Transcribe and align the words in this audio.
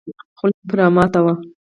خوله 0.37 0.55
پرې 0.67 0.75
راماته 0.79 1.19
وه. 1.25 1.33